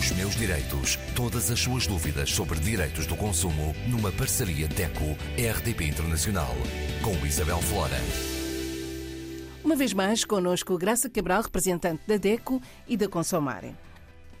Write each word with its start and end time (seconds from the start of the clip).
Os 0.00 0.12
meus 0.12 0.34
direitos. 0.34 0.96
Todas 1.14 1.50
as 1.50 1.60
suas 1.60 1.86
dúvidas 1.86 2.30
sobre 2.30 2.58
direitos 2.58 3.06
do 3.06 3.14
consumo 3.14 3.74
numa 3.86 4.10
parceria 4.10 4.66
DECO-RDP 4.66 5.84
Internacional. 5.84 6.54
Com 7.04 7.12
Isabel 7.26 7.58
Flora. 7.58 7.98
Uma 9.62 9.76
vez 9.76 9.92
mais, 9.92 10.24
connosco 10.24 10.78
Graça 10.78 11.10
Cabral, 11.10 11.42
representante 11.42 12.00
da 12.08 12.16
DECO 12.16 12.62
e 12.88 12.96
da 12.96 13.08
Consomare. 13.08 13.74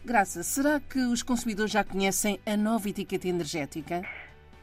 Graça, 0.02 0.42
será 0.42 0.80
que 0.80 0.98
os 0.98 1.22
consumidores 1.22 1.70
já 1.70 1.84
conhecem 1.84 2.40
a 2.46 2.56
nova 2.56 2.88
etiqueta 2.88 3.28
energética? 3.28 4.00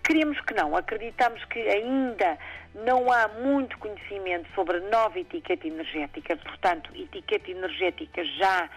Queremos 0.04 0.42
que 0.42 0.56
não. 0.56 0.76
Acreditamos 0.76 1.46
que 1.46 1.60
ainda 1.60 2.40
não 2.74 3.12
há 3.12 3.28
muito 3.44 3.78
conhecimento 3.78 4.50
sobre 4.56 4.78
a 4.78 4.90
nova 4.90 5.20
etiqueta 5.20 5.68
energética. 5.68 6.36
Portanto, 6.38 6.90
etiqueta 6.96 7.52
energética 7.52 8.26
já 8.40 8.68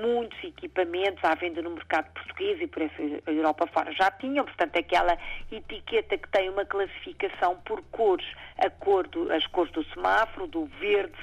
muitos 0.00 0.42
equipamentos 0.42 1.22
à 1.24 1.34
venda 1.34 1.60
no 1.60 1.70
mercado 1.70 2.10
português 2.12 2.60
e 2.60 2.66
por 2.66 2.82
essa 2.82 3.02
Europa 3.26 3.66
fora 3.66 3.92
já 3.92 4.10
tinham, 4.10 4.44
portanto, 4.44 4.78
aquela 4.78 5.18
etiqueta 5.50 6.16
que 6.16 6.28
tem 6.28 6.48
uma 6.48 6.64
classificação 6.64 7.56
por 7.64 7.82
cores, 7.90 8.26
a 8.58 8.70
cor 8.70 9.06
do, 9.08 9.32
as 9.32 9.46
cores 9.46 9.72
do 9.72 9.84
semáforo, 9.92 10.46
do 10.46 10.66
verde 10.80 11.16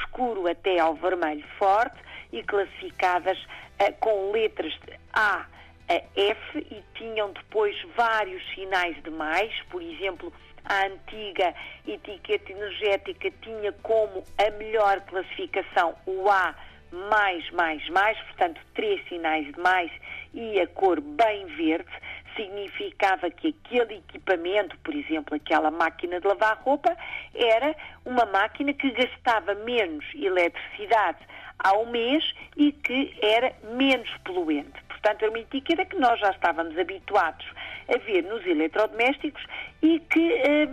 escuro 0.00 0.46
até 0.46 0.78
ao 0.78 0.94
vermelho 0.94 1.44
forte 1.58 1.98
e 2.32 2.42
classificadas 2.42 3.38
uh, 3.38 3.92
com 4.00 4.30
letras 4.30 4.72
de 4.86 4.98
A 5.12 5.46
a 5.88 5.94
F 6.16 6.58
e 6.58 6.82
tinham 6.94 7.32
depois 7.32 7.76
vários 7.96 8.42
sinais 8.54 8.96
de 9.02 9.10
mais, 9.10 9.52
por 9.70 9.82
exemplo, 9.82 10.32
a 10.64 10.86
antiga 10.86 11.54
etiqueta 11.86 12.52
energética 12.52 13.30
tinha 13.42 13.72
como 13.82 14.22
a 14.38 14.50
melhor 14.58 15.00
classificação 15.02 15.94
o 16.06 16.30
A 16.30 16.54
mais, 16.92 17.50
mais, 17.50 17.88
mais, 17.88 18.18
portanto, 18.18 18.60
três 18.74 19.02
sinais 19.08 19.46
de 19.46 19.58
mais 19.58 19.90
e 20.34 20.60
a 20.60 20.66
cor 20.66 21.00
bem 21.00 21.46
verde, 21.46 21.90
significava 22.36 23.30
que 23.30 23.48
aquele 23.48 23.96
equipamento, 23.96 24.76
por 24.78 24.94
exemplo, 24.94 25.34
aquela 25.34 25.70
máquina 25.70 26.20
de 26.20 26.26
lavar 26.26 26.58
roupa, 26.62 26.96
era 27.34 27.74
uma 28.04 28.24
máquina 28.26 28.72
que 28.72 28.90
gastava 28.90 29.54
menos 29.54 30.04
eletricidade 30.14 31.18
ao 31.58 31.86
mês 31.86 32.24
e 32.56 32.72
que 32.72 33.16
era 33.22 33.52
menos 33.74 34.10
poluente. 34.24 34.82
Portanto, 34.88 35.22
era 35.22 35.30
uma 35.30 35.40
etiqueta 35.40 35.84
que 35.84 35.96
nós 35.96 36.18
já 36.20 36.30
estávamos 36.30 36.78
habituados 36.78 37.46
a 37.88 37.98
ver 37.98 38.22
nos 38.22 38.44
eletrodomésticos 38.46 39.44
e 39.82 39.98
que 40.00 40.32
eh, 40.32 40.68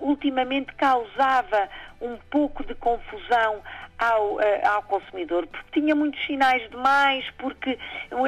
ultimamente 0.00 0.72
causava 0.74 1.68
um 2.00 2.16
pouco 2.30 2.64
de 2.64 2.74
confusão 2.74 3.62
ao, 3.98 4.34
uh, 4.34 4.40
ao 4.64 4.82
consumidor, 4.82 5.46
porque 5.46 5.80
tinha 5.80 5.94
muitos 5.94 6.24
sinais 6.26 6.68
demais, 6.70 7.24
porque 7.38 7.78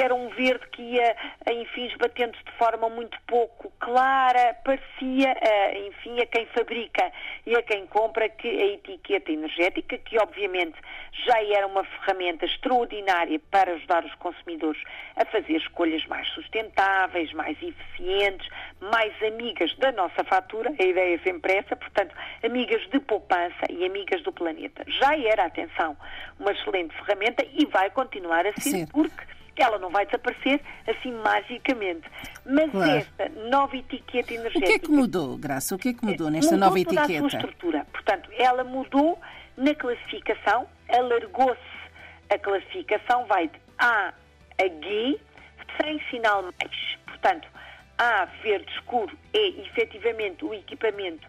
era 0.00 0.14
um 0.14 0.28
verde 0.30 0.66
que 0.68 0.82
ia, 0.82 1.16
enfim, 1.50 1.86
esbatendo 1.86 2.32
de 2.32 2.52
forma 2.52 2.88
muito 2.88 3.18
pouco 3.26 3.72
clara, 3.80 4.56
parecia, 4.64 5.32
uh, 5.32 5.88
enfim, 5.88 6.20
a 6.20 6.26
quem 6.26 6.46
fabrica 6.46 7.12
e 7.44 7.54
a 7.56 7.62
quem 7.62 7.86
compra 7.86 8.28
que 8.28 8.48
a 8.48 8.66
etiqueta 8.74 9.32
energética, 9.32 9.98
que 9.98 10.18
obviamente 10.18 10.76
já 11.24 11.42
era 11.42 11.66
uma 11.66 11.84
ferramenta 11.84 12.44
extraordinária 12.44 13.40
para 13.50 13.72
ajudar 13.72 14.04
os 14.04 14.14
consumidores 14.16 14.82
a 15.16 15.24
fazer 15.24 15.56
escolhas 15.56 16.04
mais 16.06 16.28
sustentáveis, 16.28 17.32
mais 17.32 17.56
eficientes, 17.62 18.48
mais 18.90 19.12
amigas 19.22 19.74
da 19.76 19.92
nossa 19.92 20.24
fatura, 20.24 20.72
a 20.78 20.82
ideia 20.82 21.16
é 21.16 21.18
sempre 21.18 21.54
essa, 21.54 21.76
portanto, 21.76 22.14
amigas 22.44 22.82
de 22.90 23.00
poupança 23.00 23.66
e 23.70 23.84
amigas 23.84 24.22
do 24.22 24.32
planeta. 24.32 24.84
Já 24.86 25.16
era, 25.18 25.46
atenção, 25.46 25.96
uma 26.38 26.52
excelente 26.52 26.94
ferramenta 26.96 27.44
e 27.52 27.66
vai 27.66 27.90
continuar 27.90 28.46
a 28.46 28.52
ser, 28.52 28.70
Sim. 28.70 28.86
porque 28.86 29.26
ela 29.56 29.78
não 29.78 29.90
vai 29.90 30.04
desaparecer 30.04 30.60
assim 30.86 31.12
magicamente. 31.12 32.08
Mas 32.44 32.70
claro. 32.70 32.90
esta 32.90 33.28
nova 33.48 33.76
etiqueta 33.76 34.34
energética. 34.34 34.66
O 34.66 34.68
que 34.68 34.74
é 34.74 34.78
que 34.78 34.90
mudou, 34.90 35.36
Graça? 35.36 35.74
O 35.74 35.78
que 35.78 35.88
é 35.88 35.92
que 35.94 36.04
mudou 36.04 36.30
nesta 36.30 36.52
mudou 36.52 36.68
nova 36.68 36.80
etiqueta? 36.80 37.12
Mudou 37.12 37.26
a 37.26 37.30
sua 37.30 37.38
estrutura. 37.38 37.86
Portanto, 37.92 38.30
ela 38.38 38.64
mudou 38.64 39.18
na 39.56 39.74
classificação, 39.74 40.66
alargou-se 40.88 41.60
a 42.30 42.38
classificação, 42.38 43.26
vai 43.26 43.48
de 43.48 43.60
A 43.78 44.12
a 44.58 44.68
G, 44.68 45.20
sem 45.80 46.00
sinal 46.10 46.42
mais. 46.42 46.98
Portanto, 47.06 47.48
A 47.98 48.26
verde 48.42 48.70
escuro 48.72 49.16
é 49.32 49.48
efetivamente 49.62 50.44
o 50.44 50.52
equipamento 50.52 51.26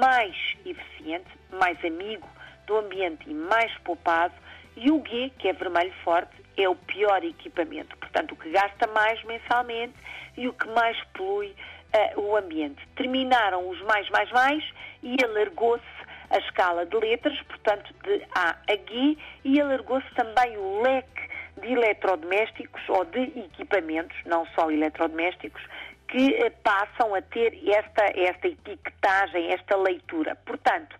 mais 0.00 0.34
eficiente, 0.66 1.28
mais 1.52 1.82
amigo 1.84 2.28
do 2.66 2.78
ambiente 2.78 3.30
e 3.30 3.34
mais 3.34 3.72
poupado, 3.78 4.34
e 4.76 4.90
o 4.90 5.04
G, 5.06 5.30
que 5.38 5.48
é 5.48 5.52
vermelho 5.52 5.92
forte, 6.02 6.32
é 6.56 6.68
o 6.68 6.74
pior 6.74 7.22
equipamento. 7.22 7.96
Portanto, 7.96 8.32
o 8.32 8.36
que 8.36 8.50
gasta 8.50 8.86
mais 8.88 9.22
mensalmente 9.24 9.94
e 10.36 10.48
o 10.48 10.52
que 10.52 10.66
mais 10.68 11.00
polui 11.14 11.54
uh, 12.16 12.20
o 12.20 12.36
ambiente. 12.36 12.84
Terminaram 12.96 13.68
os 13.68 13.80
mais, 13.82 14.08
mais, 14.10 14.30
mais 14.32 14.64
e 15.02 15.16
alargou-se 15.24 15.84
a 16.30 16.38
escala 16.38 16.86
de 16.86 16.96
letras, 16.96 17.40
portanto, 17.42 17.92
de 18.02 18.22
A 18.34 18.56
a 18.68 18.76
G, 18.90 19.16
e 19.44 19.60
alargou-se 19.60 20.08
também 20.14 20.56
o 20.56 20.82
leque 20.82 21.30
de 21.60 21.72
eletrodomésticos 21.72 22.82
ou 22.88 23.04
de 23.04 23.20
equipamentos, 23.38 24.16
não 24.24 24.46
só 24.54 24.70
eletrodomésticos, 24.70 25.62
que 26.10 26.34
eh, 26.34 26.50
passam 26.62 27.14
a 27.14 27.22
ter 27.22 27.56
esta, 27.68 28.04
esta 28.14 28.48
etiquetagem, 28.48 29.52
esta 29.52 29.76
leitura. 29.76 30.36
Portanto, 30.44 30.96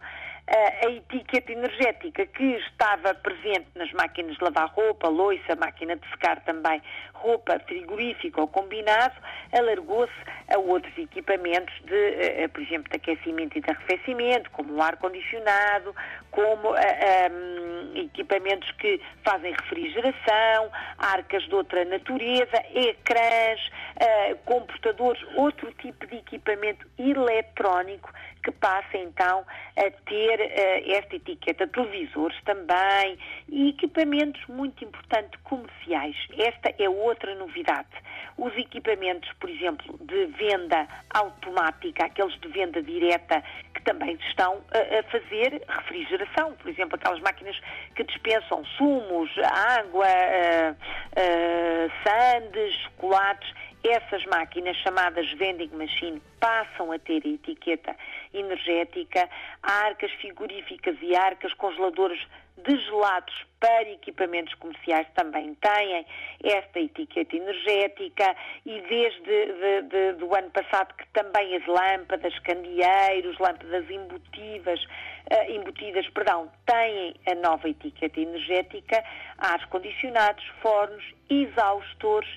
a 0.53 0.91
etiqueta 0.91 1.53
energética 1.53 2.27
que 2.27 2.57
estava 2.57 3.15
presente 3.15 3.69
nas 3.77 3.93
máquinas 3.93 4.37
de 4.37 4.43
lavar 4.43 4.69
roupa, 4.71 5.09
loiça, 5.09 5.55
máquina 5.55 5.95
de 5.95 6.09
secar 6.09 6.41
também 6.41 6.83
roupa 7.15 7.61
frigorífica 7.61 8.41
ou 8.41 8.49
combinado, 8.49 9.15
alargou-se 9.53 10.13
a 10.53 10.59
outros 10.59 10.97
equipamentos 10.99 11.73
de, 11.85 11.95
eh, 11.95 12.43
eh, 12.43 12.49
por 12.49 12.63
exemplo, 12.63 12.91
de 12.91 12.97
aquecimento 12.97 13.57
e 13.57 13.61
de 13.61 13.71
arrefecimento, 13.71 14.51
como 14.51 14.75
o 14.75 14.83
ar-condicionado, 14.83 15.95
como 16.31 16.71
uh, 16.71 16.75
um, 16.75 17.60
equipamentos 18.01 18.71
que 18.73 19.01
fazem 19.25 19.53
refrigeração, 19.53 20.71
arcas 20.99 21.43
de 21.45 21.55
outra 21.55 21.85
natureza, 21.85 22.65
ecrãs, 22.75 23.61
uh, 23.97 24.37
computadores, 24.45 25.23
outro 25.37 25.73
tipo 25.75 26.07
de 26.07 26.17
equipamento 26.17 26.87
eletrónico 26.99 28.11
que 28.43 28.51
passa 28.51 28.97
então 28.97 29.45
a 29.77 29.91
ter 29.91 30.41
uh, 30.41 30.93
esta 30.93 31.17
etiqueta. 31.17 31.67
Televisores 31.67 32.37
também 32.45 33.19
e 33.49 33.71
equipamentos 33.71 34.41
muito 34.49 34.85
importantes 34.85 35.39
comerciais. 35.45 36.17
Esta 36.39 36.75
é 36.79 36.89
outra 36.89 37.35
novidade. 37.35 37.89
Os 38.37 38.57
equipamentos, 38.57 39.31
por 39.39 39.51
exemplo, 39.51 39.99
de 40.01 40.27
venda 40.27 40.89
automática, 41.11 42.07
aqueles 42.07 42.39
de 42.41 42.49
venda 42.49 42.83
direta, 42.83 43.43
que 43.75 43.83
também 43.83 44.19
estão 44.29 44.63
a, 44.73 44.99
a 44.99 45.03
fazer 45.05 45.63
refrigeração. 45.69 46.55
Por 46.55 46.69
exemplo, 46.69 46.97
aquelas 46.97 47.21
máquinas 47.21 47.59
que 47.95 48.05
dispensam 48.05 48.65
sumos, 48.77 49.31
água, 49.79 50.07
uh, 50.07 50.73
uh, 50.73 51.93
sandes, 52.05 52.75
chocolates 52.83 53.53
essas 53.83 54.25
máquinas 54.27 54.77
chamadas 54.77 55.31
vending 55.33 55.71
machine 55.73 56.21
passam 56.39 56.93
a 56.93 56.99
ter 56.99 57.23
a 57.25 57.29
etiqueta 57.29 57.97
energética, 58.33 59.29
arcas 59.63 60.13
frigoríficas 60.21 60.97
e 61.03 61.17
arcas 61.17 61.53
congeladoras 61.55 62.19
de 62.65 62.77
gelados 62.79 63.35
para 63.59 63.91
equipamentos 63.91 64.55
comerciais 64.55 65.07
também 65.15 65.55
têm 65.55 66.07
esta 66.43 66.81
etiqueta 66.81 67.37
energética 67.37 68.37
e 68.65 68.81
desde 68.83 69.21
de, 69.23 69.83
de, 69.83 70.13
do 70.15 70.35
ano 70.35 70.51
passado 70.51 70.95
que 70.95 71.07
também 71.09 71.57
as 71.57 71.67
lâmpadas, 71.67 72.39
candeeiros, 72.41 73.39
lâmpadas 73.39 73.89
embutidas, 73.91 74.83
uh, 74.85 75.51
embutidas, 75.51 76.09
perdão, 76.11 76.51
têm 76.67 77.15
a 77.31 77.35
nova 77.37 77.69
etiqueta 77.69 78.21
energética, 78.21 79.05
ar 79.39 79.67
condicionados, 79.69 80.45
fornos, 80.63 81.05
exaustores, 81.29 82.31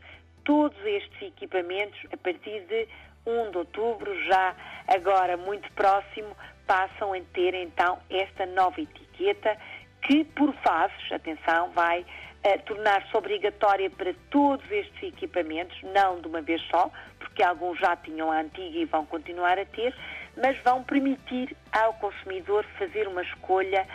todos 0.44 0.78
estes 0.86 1.22
equipamentos, 1.22 2.00
a 2.12 2.18
partir 2.18 2.62
de 2.62 2.88
1 3.26 3.52
de 3.52 3.58
outubro, 3.58 4.14
já 4.26 4.56
agora 4.88 5.38
muito 5.38 5.72
próximo, 5.74 6.36
passam 6.68 7.14
a 7.14 7.20
ter 7.34 7.54
então 7.54 8.00
esta 8.10 8.46
nova 8.46 8.80
etiqueta 8.80 9.58
que, 10.02 10.24
por 10.26 10.54
fases, 10.56 11.12
atenção, 11.12 11.72
vai 11.72 12.02
uh, 12.02 12.62
tornar-se 12.66 13.16
obrigatória 13.16 13.90
para 13.90 14.14
todos 14.30 14.70
estes 14.70 15.04
equipamentos, 15.04 15.78
não 15.84 16.20
de 16.20 16.28
uma 16.28 16.42
vez 16.42 16.62
só, 16.70 16.92
porque 17.20 17.44
alguns 17.44 17.80
já 17.80 17.96
tinham 17.96 18.32
a 18.32 18.42
antiga 18.42 18.78
e 18.78 18.86
vão 18.86 19.06
continuar 19.06 19.58
a 19.58 19.66
ter, 19.66 19.96
mas 20.36 20.58
vão 20.64 20.84
permitir 20.84 21.56
ao 21.72 21.94
consumidor 21.96 22.66
fazer 22.78 23.08
uma 23.08 23.22
escolha 23.22 23.88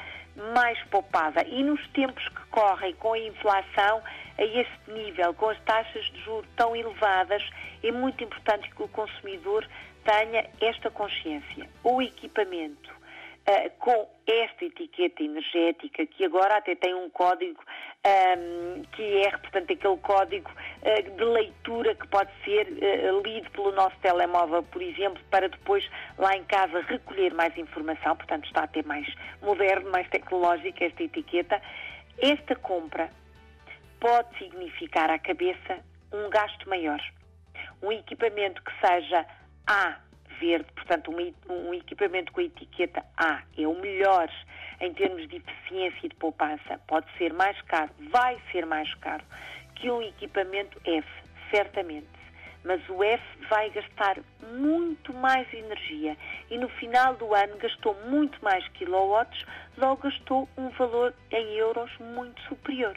mais 0.54 0.80
poupada. 0.84 1.44
E 1.46 1.62
nos 1.62 1.84
tempos 1.88 2.26
que 2.28 2.46
correm 2.50 2.94
com 2.94 3.12
a 3.12 3.18
inflação 3.18 4.02
a 4.38 4.42
este 4.42 4.90
nível, 4.90 5.34
com 5.34 5.50
as 5.50 5.60
taxas 5.64 6.04
de 6.06 6.20
juros 6.20 6.48
tão 6.56 6.74
elevadas, 6.74 7.42
é 7.82 7.90
muito 7.90 8.22
importante 8.22 8.70
que 8.70 8.82
o 8.82 8.88
consumidor 8.88 9.68
tenha 10.04 10.48
esta 10.60 10.90
consciência. 10.90 11.68
O 11.82 12.00
equipamento 12.00 12.90
uh, 12.90 13.70
com 13.78 14.08
esta 14.26 14.64
etiqueta 14.64 15.22
energética, 15.22 16.06
que 16.06 16.24
agora 16.24 16.56
até 16.56 16.74
tem 16.74 16.94
um 16.94 17.10
código 17.10 17.62
um, 18.06 18.82
que 18.92 19.22
é, 19.22 19.30
portanto, 19.30 19.72
aquele 19.72 19.96
código 19.98 20.50
uh, 20.50 21.16
de 21.16 21.24
leitura 21.24 21.94
que 21.94 22.06
pode 22.06 22.30
ser 22.44 22.68
uh, 22.68 23.22
lido 23.22 23.50
pelo 23.50 23.72
nosso 23.72 23.96
telemóvel, 24.00 24.62
por 24.62 24.80
exemplo, 24.80 25.22
para 25.30 25.48
depois 25.48 25.84
lá 26.16 26.36
em 26.36 26.44
casa 26.44 26.80
recolher 26.82 27.34
mais 27.34 27.56
informação, 27.58 28.16
portanto 28.16 28.46
está 28.46 28.62
a 28.62 28.68
ter 28.68 28.84
mais 28.84 29.06
moderno, 29.42 29.90
mais 29.90 30.08
tecnológico 30.08 30.84
esta 30.84 31.02
etiqueta. 31.02 31.60
Esta 32.20 32.56
compra 32.56 33.10
pode 34.00 34.36
significar 34.38 35.10
à 35.10 35.18
cabeça 35.18 35.80
um 36.12 36.28
gasto 36.30 36.68
maior. 36.68 37.00
Um 37.82 37.92
equipamento 37.92 38.62
que 38.62 38.72
seja 38.86 39.26
A 39.66 39.96
verde, 40.40 40.66
portanto, 40.72 41.10
um, 41.10 41.52
um, 41.52 41.74
equipamento 41.74 42.32
com 42.32 42.40
a 42.40 42.44
etiqueta 42.44 43.04
A 43.16 43.42
é 43.56 43.66
o 43.66 43.74
melhor 43.74 44.30
em 44.80 44.92
termos 44.94 45.28
de 45.28 45.36
eficiência 45.36 46.06
e 46.06 46.08
de 46.08 46.14
poupança, 46.14 46.78
pode 46.86 47.06
ser 47.18 47.32
mais 47.32 47.60
caro, 47.62 47.90
vai 48.10 48.40
ser 48.52 48.64
mais 48.64 48.92
caro 48.94 49.24
que 49.74 49.90
um 49.90 50.00
equipamento 50.00 50.80
F, 50.84 51.08
certamente. 51.50 52.06
Mas 52.64 52.80
o 52.88 53.02
F 53.02 53.22
vai 53.48 53.70
gastar 53.70 54.18
muito 54.52 55.12
mais 55.12 55.52
energia 55.52 56.16
e 56.50 56.58
no 56.58 56.68
final 56.68 57.16
do 57.16 57.34
ano 57.34 57.56
gastou 57.56 57.94
muito 58.06 58.42
mais 58.42 58.66
quilowatts, 58.68 59.44
logo 59.76 60.02
gastou 60.02 60.48
um 60.56 60.68
valor 60.70 61.14
em 61.30 61.54
euros 61.54 61.90
muito 61.98 62.40
superior 62.42 62.96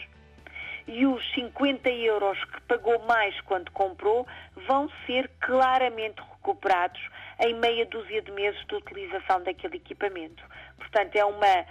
e 0.88 1.06
os 1.06 1.34
50 1.34 1.90
euros 1.90 2.44
que 2.46 2.62
pagou 2.62 3.00
mais 3.06 3.40
quando 3.42 3.72
comprou 3.72 4.28
vão 4.68 4.90
ser 5.06 5.30
claramente 5.40 6.22
recuperados 6.22 7.02
em 7.40 7.54
meia 7.56 7.86
dúzia 7.86 8.22
de 8.22 8.32
meses 8.32 8.64
de 8.68 8.76
utilização 8.76 9.42
daquele 9.44 9.78
equipamento. 9.78 10.44
Portanto, 10.78 11.16
é 11.16 11.26
uma 11.26 11.66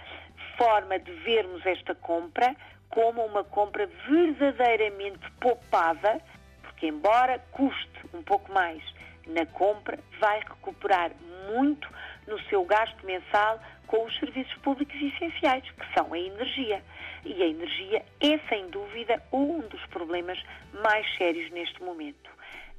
forma 0.57 0.99
de 0.99 1.11
vermos 1.11 1.65
esta 1.65 1.95
compra 1.95 2.55
como 2.89 3.25
uma 3.25 3.43
compra 3.43 3.89
verdadeiramente 4.07 5.31
poupada, 5.39 6.21
porque 6.61 6.87
embora 6.87 7.39
custe 7.51 8.01
um 8.13 8.21
pouco 8.21 8.51
mais 8.51 8.83
na 9.27 9.45
compra, 9.45 9.97
vai 10.19 10.39
recuperar 10.39 11.11
muito 11.53 11.87
no 12.27 12.39
seu 12.43 12.63
gasto 12.65 13.05
mensal 13.05 13.59
com 13.87 14.05
os 14.05 14.17
serviços 14.19 14.53
públicos 14.59 14.95
essenciais, 14.95 15.63
que 15.69 15.93
são 15.93 16.13
a 16.13 16.19
energia. 16.19 16.81
E 17.25 17.43
a 17.43 17.47
energia 17.47 18.03
é, 18.19 18.37
sem 18.49 18.69
dúvida, 18.69 19.21
um 19.31 19.59
dos 19.59 19.85
problemas 19.87 20.41
mais 20.81 21.05
sérios 21.17 21.51
neste 21.51 21.81
momento. 21.83 22.29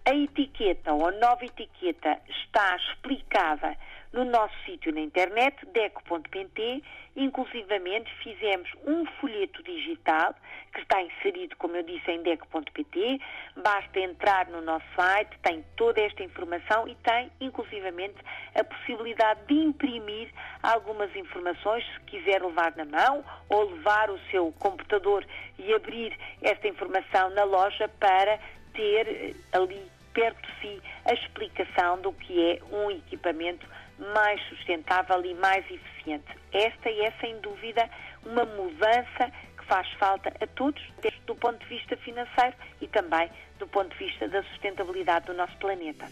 A 0.04 0.14
etiqueta 0.14 0.92
ou 0.92 1.06
a 1.06 1.12
nova 1.12 1.44
etiqueta 1.44 2.18
está 2.28 2.76
explicada 2.76 3.76
no 4.12 4.24
nosso 4.24 4.54
sítio 4.64 4.92
na 4.92 5.00
internet, 5.00 5.56
deco.pt. 5.72 6.82
Inclusivamente 7.16 8.10
fizemos 8.22 8.68
um 8.86 9.04
folheto 9.20 9.62
digital 9.62 10.34
que 10.72 10.80
está 10.80 11.02
inserido, 11.02 11.56
como 11.56 11.76
eu 11.76 11.82
disse, 11.82 12.10
em 12.10 12.22
deco.pt. 12.22 13.20
Basta 13.56 14.00
entrar 14.00 14.48
no 14.48 14.60
nosso 14.62 14.86
site, 14.94 15.38
tem 15.42 15.64
toda 15.76 16.00
esta 16.00 16.22
informação 16.22 16.88
e 16.88 16.94
tem, 16.96 17.30
inclusivamente, 17.40 18.16
a 18.54 18.64
possibilidade 18.64 19.40
de 19.46 19.54
imprimir 19.54 20.30
algumas 20.62 21.14
informações, 21.16 21.84
se 21.92 22.00
quiser 22.06 22.42
levar 22.42 22.74
na 22.76 22.84
mão 22.84 23.24
ou 23.48 23.70
levar 23.70 24.10
o 24.10 24.18
seu 24.30 24.52
computador 24.58 25.26
e 25.58 25.72
abrir 25.74 26.16
esta 26.40 26.68
informação 26.68 27.30
na 27.30 27.44
loja 27.44 27.88
para 27.88 28.38
ter 28.72 29.06
eh, 29.06 29.34
ali 29.52 29.82
perto 30.14 30.40
de 30.42 30.60
si 30.60 30.82
a 31.04 31.12
explicação 31.14 32.00
do 32.00 32.12
que 32.12 32.52
é 32.52 32.58
um 32.74 32.90
equipamento 32.90 33.66
mais 34.14 34.40
sustentável 34.48 35.24
e 35.24 35.34
mais 35.34 35.64
eficiente. 35.70 36.26
Esta 36.52 36.90
é, 36.90 37.12
sem 37.20 37.38
dúvida, 37.40 37.88
uma 38.24 38.44
mudança 38.44 39.30
que 39.56 39.64
faz 39.66 39.88
falta 39.92 40.32
a 40.40 40.46
todos, 40.48 40.82
desde 41.00 41.20
do 41.20 41.34
ponto 41.36 41.58
de 41.60 41.66
vista 41.66 41.96
financeiro 41.98 42.54
e 42.80 42.88
também 42.88 43.30
do 43.58 43.66
ponto 43.66 43.96
de 43.96 44.04
vista 44.04 44.28
da 44.28 44.42
sustentabilidade 44.44 45.26
do 45.26 45.34
nosso 45.34 45.56
planeta. 45.58 46.06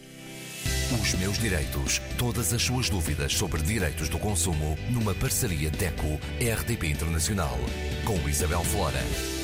Os 0.92 1.14
meus 1.14 1.38
direitos. 1.38 2.00
Todas 2.19 2.52
as 2.52 2.62
suas 2.62 2.90
dúvidas 2.90 3.32
sobre 3.34 3.62
direitos 3.62 4.08
do 4.08 4.19
consumo 4.19 4.76
numa 4.90 5.14
parceria 5.14 5.70
DECO-RDP 5.70 6.88
Internacional 6.88 7.56
com 8.04 8.28
Isabel 8.28 8.64
Flora. 8.64 9.39